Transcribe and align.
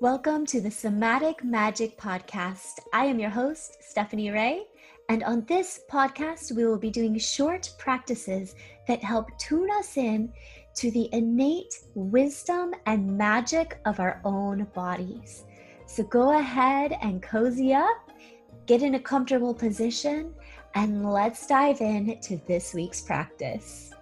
Welcome 0.00 0.46
to 0.46 0.62
the 0.62 0.70
Somatic 0.70 1.44
Magic 1.44 1.98
Podcast. 1.98 2.78
I 2.90 3.04
am 3.04 3.20
your 3.20 3.28
host, 3.28 3.76
Stephanie 3.82 4.30
Ray, 4.30 4.62
and 5.10 5.22
on 5.24 5.44
this 5.44 5.80
podcast, 5.90 6.52
we 6.56 6.64
will 6.64 6.78
be 6.78 6.88
doing 6.88 7.18
short 7.18 7.70
practices 7.76 8.54
that 8.88 9.04
help 9.04 9.28
tune 9.36 9.68
us 9.72 9.98
in 9.98 10.32
to 10.76 10.90
the 10.90 11.10
innate 11.12 11.74
wisdom 11.94 12.72
and 12.86 13.18
magic 13.18 13.78
of 13.84 14.00
our 14.00 14.22
own 14.24 14.66
bodies. 14.74 15.44
So 15.84 16.02
go 16.04 16.38
ahead 16.38 16.96
and 17.02 17.22
cozy 17.22 17.74
up, 17.74 18.10
get 18.64 18.80
in 18.80 18.94
a 18.94 19.00
comfortable 19.00 19.52
position, 19.52 20.32
and 20.74 21.12
let's 21.12 21.46
dive 21.46 21.82
in 21.82 22.18
to 22.22 22.40
this 22.48 22.72
week's 22.72 23.02
practice. 23.02 23.92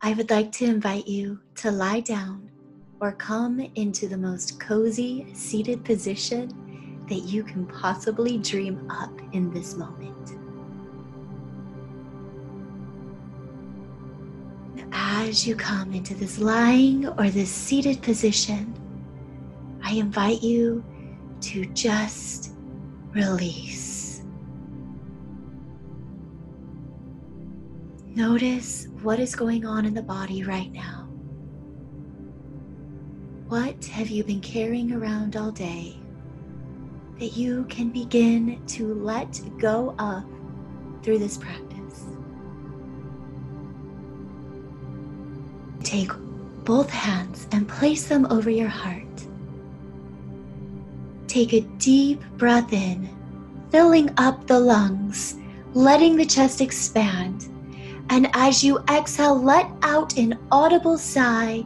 I 0.00 0.14
would 0.14 0.30
like 0.30 0.50
to 0.50 0.64
invite 0.64 1.06
you 1.06 1.38
to 1.58 1.70
lie 1.70 2.00
down 2.00 2.49
or 3.00 3.12
come 3.12 3.60
into 3.76 4.06
the 4.06 4.16
most 4.16 4.60
cozy 4.60 5.26
seated 5.32 5.84
position 5.84 7.04
that 7.08 7.20
you 7.20 7.42
can 7.42 7.66
possibly 7.66 8.38
dream 8.38 8.86
up 8.90 9.12
in 9.32 9.50
this 9.52 9.74
moment. 9.74 10.36
As 14.92 15.46
you 15.46 15.56
come 15.56 15.92
into 15.92 16.14
this 16.14 16.38
lying 16.38 17.06
or 17.06 17.30
this 17.30 17.50
seated 17.50 18.02
position, 18.02 18.74
I 19.82 19.94
invite 19.94 20.42
you 20.42 20.84
to 21.40 21.64
just 21.66 22.52
release. 23.12 24.22
Notice 28.14 28.88
what 29.02 29.18
is 29.18 29.34
going 29.34 29.64
on 29.64 29.86
in 29.86 29.94
the 29.94 30.02
body 30.02 30.42
right 30.42 30.70
now. 30.72 30.99
What 33.50 33.84
have 33.86 34.10
you 34.10 34.22
been 34.22 34.40
carrying 34.40 34.92
around 34.92 35.34
all 35.34 35.50
day 35.50 35.96
that 37.18 37.36
you 37.36 37.64
can 37.68 37.88
begin 37.88 38.64
to 38.68 38.94
let 38.94 39.40
go 39.58 39.92
of 39.98 40.22
through 41.02 41.18
this 41.18 41.36
practice? 41.36 42.04
Take 45.82 46.12
both 46.64 46.90
hands 46.90 47.48
and 47.50 47.68
place 47.68 48.06
them 48.06 48.24
over 48.30 48.50
your 48.50 48.68
heart. 48.68 49.02
Take 51.26 51.52
a 51.52 51.62
deep 51.78 52.22
breath 52.36 52.72
in, 52.72 53.10
filling 53.72 54.14
up 54.16 54.46
the 54.46 54.60
lungs, 54.60 55.38
letting 55.74 56.14
the 56.14 56.24
chest 56.24 56.60
expand. 56.60 57.48
And 58.10 58.30
as 58.32 58.62
you 58.62 58.78
exhale, 58.88 59.42
let 59.42 59.68
out 59.82 60.16
an 60.16 60.38
audible 60.52 60.98
sigh 60.98 61.64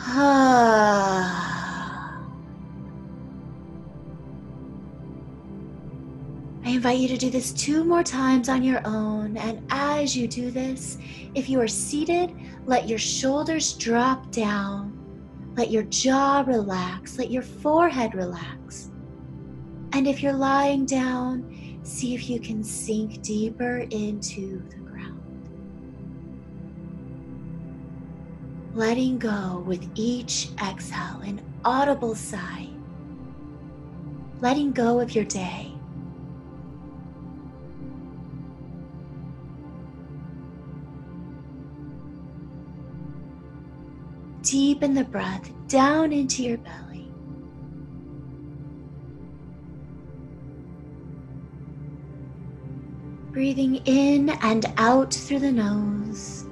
I 0.02 1.28
invite 6.64 6.98
you 7.00 7.08
to 7.08 7.18
do 7.18 7.28
this 7.28 7.52
two 7.52 7.84
more 7.84 8.02
times 8.02 8.48
on 8.48 8.62
your 8.62 8.80
own. 8.86 9.36
And 9.36 9.62
as 9.68 10.16
you 10.16 10.26
do 10.26 10.50
this, 10.50 10.96
if 11.34 11.50
you 11.50 11.60
are 11.60 11.68
seated, 11.68 12.34
let 12.64 12.88
your 12.88 12.98
shoulders 12.98 13.74
drop 13.74 14.30
down. 14.30 14.96
Let 15.58 15.70
your 15.70 15.82
jaw 15.82 16.44
relax. 16.46 17.18
Let 17.18 17.30
your 17.30 17.42
forehead 17.42 18.14
relax. 18.14 18.90
And 19.92 20.06
if 20.06 20.22
you're 20.22 20.32
lying 20.32 20.86
down, 20.86 21.78
see 21.82 22.14
if 22.14 22.30
you 22.30 22.40
can 22.40 22.64
sink 22.64 23.20
deeper 23.20 23.80
into 23.90 24.62
the 24.70 24.89
letting 28.74 29.18
go 29.18 29.64
with 29.66 29.88
each 29.94 30.48
exhale, 30.62 31.20
an 31.24 31.40
audible 31.64 32.14
sigh, 32.14 32.68
letting 34.40 34.72
go 34.72 35.00
of 35.00 35.14
your 35.14 35.24
day. 35.24 35.72
Deepen 44.42 44.94
the 44.94 45.04
breath 45.04 45.50
down 45.68 46.12
into 46.12 46.42
your 46.42 46.58
belly. 46.58 47.08
Breathing 53.32 53.76
in 53.84 54.30
and 54.42 54.66
out 54.76 55.12
through 55.14 55.40
the 55.40 55.52
nose. 55.52 56.49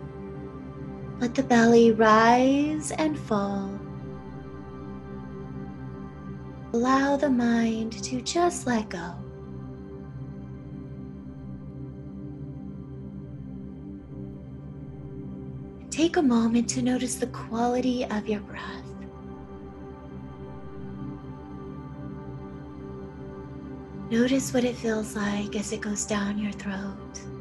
Let 1.21 1.35
the 1.35 1.43
belly 1.43 1.91
rise 1.91 2.93
and 2.93 3.19
fall. 3.19 3.77
Allow 6.73 7.17
the 7.17 7.29
mind 7.29 7.93
to 8.05 8.21
just 8.21 8.69
let 8.69 8.89
go. 8.89 9.15
Take 15.91 16.17
a 16.19 16.23
moment 16.23 16.69
to 16.71 16.83
notice 16.83 17.17
the 17.17 17.27
quality 17.27 18.05
of 18.05 18.29
your 18.29 18.41
breath. 18.41 18.85
Notice 24.09 24.55
what 24.55 24.63
it 24.63 24.77
feels 24.77 25.17
like 25.17 25.57
as 25.57 25.73
it 25.73 25.81
goes 25.81 26.07
down 26.07 26.39
your 26.39 26.53
throat 26.53 27.38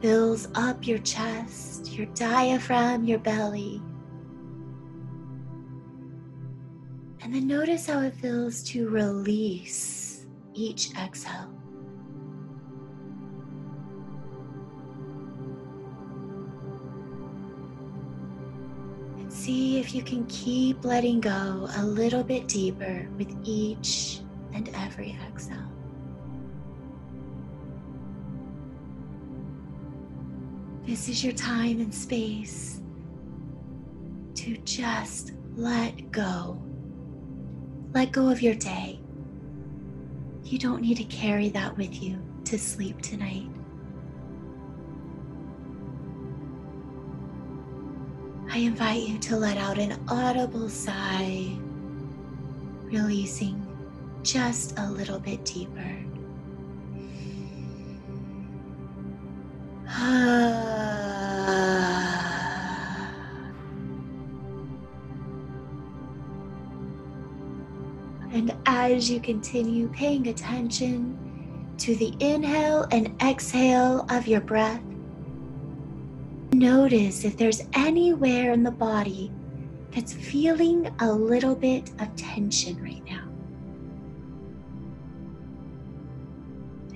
fills 0.00 0.48
up 0.54 0.86
your 0.86 0.98
chest, 0.98 1.92
your 1.92 2.06
diaphragm, 2.14 3.04
your 3.04 3.18
belly. 3.18 3.82
And 7.20 7.34
then 7.34 7.46
notice 7.46 7.86
how 7.86 8.00
it 8.00 8.14
feels 8.14 8.62
to 8.64 8.88
release 8.88 10.26
each 10.54 10.94
exhale. 10.96 11.52
And 19.18 19.32
see 19.32 19.78
if 19.78 19.94
you 19.94 20.02
can 20.02 20.24
keep 20.26 20.84
letting 20.84 21.20
go 21.20 21.68
a 21.76 21.84
little 21.84 22.22
bit 22.22 22.46
deeper 22.46 23.08
with 23.18 23.34
each 23.44 24.20
and 24.54 24.70
every 24.74 25.18
exhale. 25.28 25.68
This 30.88 31.10
is 31.10 31.22
your 31.22 31.34
time 31.34 31.80
and 31.82 31.94
space 31.94 32.80
to 34.36 34.56
just 34.64 35.32
let 35.54 36.10
go. 36.10 36.58
Let 37.92 38.10
go 38.10 38.30
of 38.30 38.40
your 38.40 38.54
day. 38.54 38.98
You 40.44 40.58
don't 40.58 40.80
need 40.80 40.96
to 40.96 41.04
carry 41.04 41.50
that 41.50 41.76
with 41.76 42.02
you 42.02 42.18
to 42.46 42.58
sleep 42.58 43.02
tonight. 43.02 43.50
I 48.50 48.56
invite 48.56 49.02
you 49.02 49.18
to 49.18 49.36
let 49.36 49.58
out 49.58 49.76
an 49.76 50.02
audible 50.08 50.70
sigh, 50.70 51.54
releasing 52.84 53.62
just 54.22 54.78
a 54.78 54.90
little 54.90 55.18
bit 55.18 55.44
deeper. 55.44 55.97
As 68.86 69.10
you 69.10 69.20
continue 69.20 69.88
paying 69.88 70.28
attention 70.28 71.74
to 71.78 71.94
the 71.96 72.14
inhale 72.20 72.86
and 72.90 73.14
exhale 73.22 74.06
of 74.10 74.26
your 74.26 74.40
breath, 74.40 74.82
notice 76.52 77.24
if 77.24 77.36
there's 77.36 77.62
anywhere 77.74 78.52
in 78.52 78.62
the 78.62 78.70
body 78.70 79.32
that's 79.90 80.12
feeling 80.12 80.92
a 81.00 81.12
little 81.12 81.54
bit 81.54 81.90
of 81.98 82.14
tension 82.16 82.82
right 82.82 83.04
now. 83.04 83.24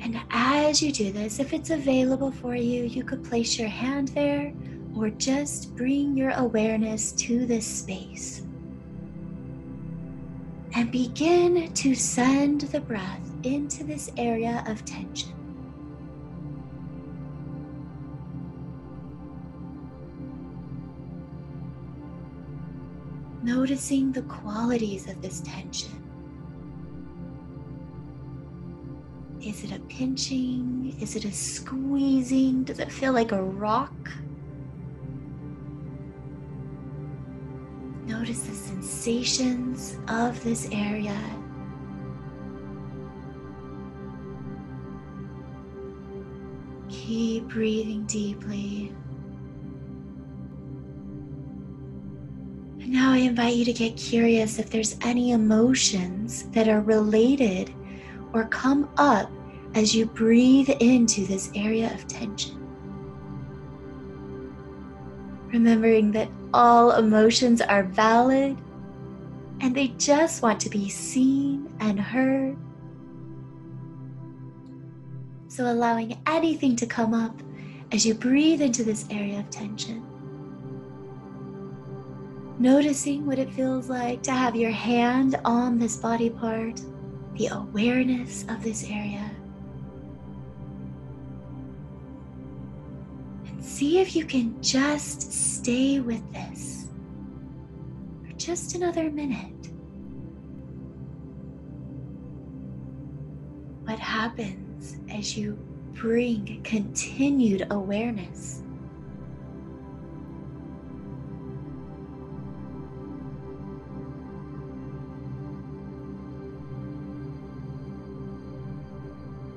And 0.03 0.21
as 0.31 0.83
you 0.83 0.93
do 0.93 1.13
this, 1.13 1.39
if 1.39 1.53
it's 1.53 1.71
available 1.71 2.33
for 2.33 2.55
you, 2.55 2.85
you 2.85 3.05
could 3.05 3.23
place 3.25 3.59
your 3.59 3.69
hand 3.69 4.09
there 4.09 4.53
or 4.97 5.11
just 5.11 5.75
bring 5.77 6.17
your 6.17 6.31
awareness 6.31 7.13
to 7.13 7.47
this 7.47 7.67
space 7.67 8.43
and 10.75 10.91
begin 10.91 11.73
to 11.75 11.95
send 11.95 12.63
the 12.63 12.81
breath 12.81 13.31
into 13.43 13.85
this 13.85 14.11
area 14.17 14.65
of 14.67 14.85
tension. 14.85 15.33
Noticing 23.43 24.13
the 24.13 24.23
qualities 24.23 25.09
of 25.09 25.21
this 25.21 25.41
tension. 25.41 25.99
Is 29.43 29.65
it 29.65 29.73
a 29.73 29.81
pinching? 29.81 30.97
Is 31.01 31.17
it 31.17 31.25
a 31.25 31.33
squeezing? 31.33 32.63
Does 32.63 32.79
it 32.79 32.93
feel 32.93 33.13
like 33.13 33.33
a 33.33 33.43
rock? 33.43 33.93
Notice 38.07 38.45
the 38.45 38.55
sensations 38.83 39.97
of 40.09 40.43
this 40.43 40.69
area. 40.73 41.17
Keep 46.89 47.49
breathing 47.49 48.05
deeply. 48.07 48.93
And 52.81 52.89
now 52.89 53.13
I 53.13 53.19
invite 53.19 53.55
you 53.55 53.65
to 53.67 53.73
get 53.73 53.97
curious 53.97 54.59
if 54.59 54.69
there's 54.69 54.97
any 55.03 55.31
emotions 55.31 56.49
that 56.51 56.67
are 56.67 56.81
related 56.81 57.73
or 58.33 58.47
come 58.49 58.91
up 58.97 59.31
as 59.75 59.95
you 59.95 60.07
breathe 60.07 60.71
into 60.81 61.25
this 61.25 61.53
area 61.55 61.95
of 61.95 62.09
tension. 62.09 62.59
Remembering 65.53 66.11
that 66.13 66.29
all 66.53 66.93
emotions 66.93 67.61
are 67.61 67.85
valid 67.85 68.57
and 69.63 69.77
they 69.77 69.89
just 69.97 70.43
want 70.43 70.61
to 70.61 70.69
be 70.69 70.89
seen 70.89 71.73
and 71.79 71.99
heard. 71.99 72.57
So, 75.47 75.71
allowing 75.71 76.21
anything 76.27 76.75
to 76.77 76.87
come 76.87 77.15
up 77.15 77.41
as 77.93 78.05
you 78.05 78.15
breathe 78.15 78.61
into 78.61 78.83
this 78.83 79.07
area 79.09 79.39
of 79.39 79.51
tension. 79.51 80.05
Noticing 82.59 83.25
what 83.25 83.39
it 83.39 83.53
feels 83.53 83.89
like 83.89 84.23
to 84.25 84.33
have 84.33 84.57
your 84.57 84.71
hand 84.71 85.39
on 85.45 85.79
this 85.79 85.97
body 85.97 86.31
part, 86.31 86.81
the 87.35 87.47
awareness 87.47 88.45
of 88.49 88.65
this 88.65 88.85
area. 88.85 89.31
And 93.47 93.65
see 93.65 94.01
if 94.01 94.17
you 94.17 94.25
can 94.25 94.61
just 94.61 95.33
stay 95.33 96.01
with 96.01 96.33
this 96.33 96.82
just 98.45 98.75
another 98.75 99.09
minute. 99.09 99.69
What 103.85 104.01
happens 104.01 104.97
as 105.13 105.37
you 105.37 105.57
bring 105.93 106.61
continued 106.65 107.69
awareness? 107.71 108.63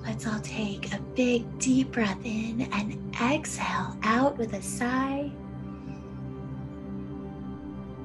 Let's 0.03 0.27
all 0.27 0.39
take 0.41 0.93
a 0.93 0.99
big 1.15 1.57
deep 1.57 1.91
breath 1.91 2.23
in 2.23 2.69
and 2.71 3.15
exhale 3.19 3.97
out 4.03 4.37
with 4.37 4.53
a 4.53 4.61
sigh. 4.61 5.31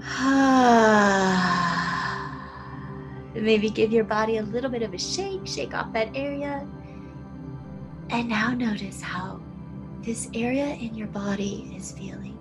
Ah. 0.02 0.49
Maybe 3.40 3.70
give 3.70 3.90
your 3.90 4.04
body 4.04 4.36
a 4.36 4.42
little 4.42 4.70
bit 4.70 4.82
of 4.82 4.92
a 4.92 4.98
shake, 4.98 5.46
shake 5.46 5.72
off 5.72 5.94
that 5.94 6.14
area. 6.14 6.68
And 8.10 8.28
now 8.28 8.50
notice 8.50 9.00
how 9.00 9.40
this 10.02 10.28
area 10.34 10.66
in 10.74 10.94
your 10.94 11.06
body 11.06 11.72
is 11.74 11.92
feeling. 11.92 12.36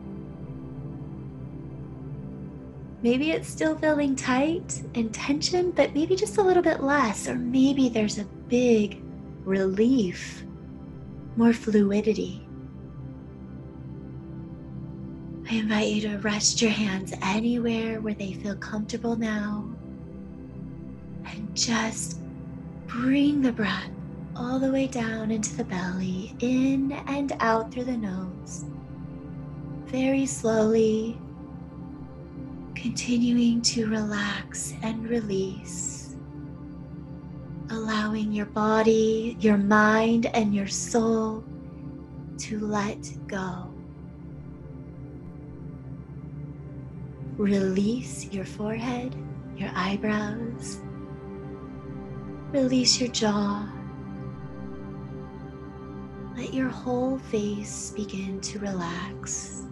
Maybe 3.01 3.31
it's 3.31 3.47
still 3.47 3.77
feeling 3.77 4.13
tight 4.13 4.83
and 4.93 5.13
tension, 5.13 5.71
but 5.71 5.93
maybe 5.93 6.17
just 6.17 6.37
a 6.37 6.41
little 6.41 6.63
bit 6.63 6.83
less, 6.83 7.29
or 7.29 7.35
maybe 7.35 7.87
there's 7.87 8.17
a 8.17 8.25
big 8.49 9.01
relief, 9.45 10.43
more 11.37 11.53
fluidity. 11.53 12.45
I 15.49 15.55
invite 15.55 15.87
you 15.87 16.01
to 16.09 16.17
rest 16.17 16.61
your 16.61 16.71
hands 16.71 17.13
anywhere 17.21 18.01
where 18.01 18.13
they 18.13 18.33
feel 18.33 18.57
comfortable 18.57 19.15
now 19.15 19.78
and 21.29 21.55
just 21.55 22.19
bring 22.87 23.41
the 23.41 23.51
breath 23.51 23.91
all 24.35 24.59
the 24.59 24.71
way 24.71 24.87
down 24.87 25.31
into 25.31 25.55
the 25.55 25.63
belly, 25.63 26.35
in 26.39 26.91
and 27.07 27.33
out 27.39 27.71
through 27.71 27.85
the 27.85 27.97
nose. 27.97 28.65
Very 29.85 30.25
slowly, 30.25 31.19
continuing 32.75 33.61
to 33.63 33.87
relax 33.87 34.73
and 34.81 35.09
release 35.09 35.99
allowing 37.69 38.31
your 38.31 38.47
body, 38.47 39.37
your 39.39 39.57
mind, 39.57 40.25
and 40.27 40.53
your 40.53 40.67
soul 40.67 41.43
to 42.37 42.59
let 42.59 42.97
go. 43.27 43.67
Release 47.37 48.31
your 48.31 48.45
forehead, 48.45 49.15
your 49.55 49.69
eyebrows. 49.73 50.81
Release 52.51 52.99
your 52.99 53.09
jaw. 53.09 53.69
Let 56.35 56.51
your 56.51 56.69
whole 56.69 57.19
face 57.19 57.93
begin 57.95 58.41
to 58.41 58.59
relax. 58.59 59.65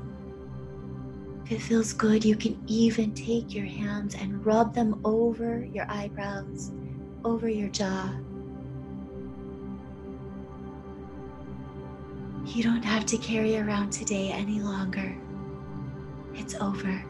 If 1.45 1.53
it 1.53 1.61
feels 1.61 1.93
good, 1.93 2.23
you 2.23 2.35
can 2.35 2.61
even 2.67 3.13
take 3.13 3.55
your 3.55 3.65
hands 3.65 4.13
and 4.13 4.45
rub 4.45 4.75
them 4.75 5.01
over 5.03 5.65
your 5.65 5.85
eyebrows 5.89 6.71
over 7.25 7.49
your 7.49 7.69
jaw. 7.69 8.13
You 12.45 12.63
don't 12.63 12.83
have 12.83 13.05
to 13.07 13.17
carry 13.17 13.57
around 13.57 13.91
today 13.91 14.29
any 14.31 14.59
longer. 14.59 15.17
It's 16.35 16.53
over. 16.55 17.03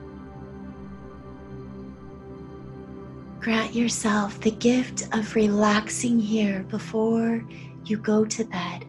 Grant 3.47 3.73
yourself 3.73 4.41
the 4.41 4.51
gift 4.51 5.07
of 5.15 5.33
relaxing 5.33 6.19
here 6.19 6.63
before 6.63 7.45
you 7.85 7.95
go 7.95 8.25
to 8.25 8.43
bed, 8.43 8.83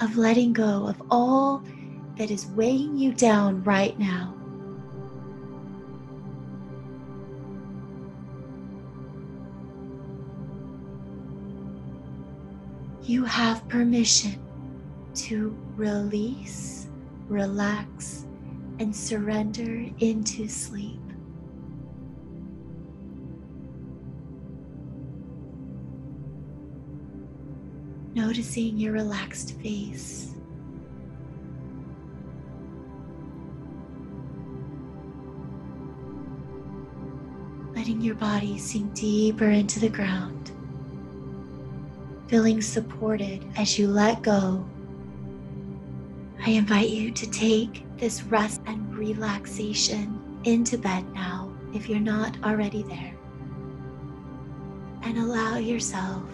of 0.00 0.16
letting 0.16 0.52
go 0.52 0.86
of 0.86 1.02
all 1.10 1.60
that 2.16 2.30
is 2.30 2.46
weighing 2.46 2.96
you 2.96 3.12
down 3.12 3.64
right 3.64 3.98
now. 3.98 4.36
you 13.02 13.24
have 13.24 13.68
permission 13.68 14.40
to 15.16 15.58
release, 15.74 16.86
relax, 17.26 18.24
and 18.78 18.94
surrender 18.94 19.84
into 19.98 20.46
sleep. 20.46 21.09
Noticing 28.14 28.76
your 28.76 28.92
relaxed 28.92 29.58
face. 29.60 30.34
Letting 37.74 38.00
your 38.00 38.16
body 38.16 38.58
sink 38.58 38.94
deeper 38.94 39.50
into 39.50 39.80
the 39.80 39.88
ground 39.88 40.40
feeling 42.30 42.62
supported 42.62 43.44
as 43.56 43.76
you 43.76 43.88
let 43.88 44.22
go, 44.22 44.64
I 46.46 46.50
invite 46.50 46.88
you 46.88 47.10
to 47.10 47.28
take 47.28 47.84
this 47.98 48.22
rest 48.22 48.60
and 48.66 48.94
relaxation 48.94 50.40
into 50.44 50.78
bed 50.78 51.04
now 51.12 51.52
if 51.74 51.88
you're 51.88 51.98
not 51.98 52.36
already 52.44 52.84
there. 52.84 53.16
And 55.02 55.18
allow 55.18 55.56
yourself 55.56 56.24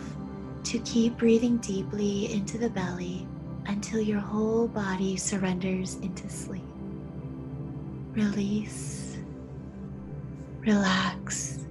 to 0.67 0.81
keep 0.81 1.17
breathing 1.17 1.59
deeply 1.59 2.33
into 2.33 2.59
the 2.59 2.69
belly 2.69 3.25
until 3.67 4.01
your 4.01 4.19
whole 4.19 4.67
body 4.67 5.17
surrenders 5.17 5.95
into 5.97 6.29
sleep. 6.29 6.65
Release, 8.15 9.17
relax, 10.61 11.67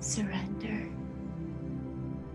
surrender. 0.00 0.88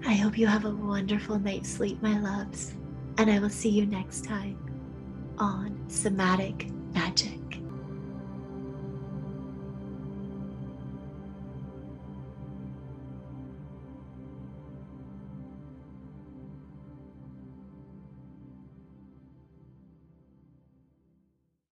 I 0.05 0.13
hope 0.13 0.37
you 0.37 0.45
have 0.45 0.65
a 0.65 0.69
wonderful 0.69 1.39
night's 1.39 1.69
sleep, 1.69 2.03
my 2.03 2.19
loves, 2.19 2.75
and 3.17 3.31
I 3.31 3.39
will 3.39 3.49
see 3.49 3.69
you 3.69 3.87
next 3.87 4.25
time 4.25 4.59
on 5.39 5.75
Somatic 5.87 6.67
Magic. 6.93 7.46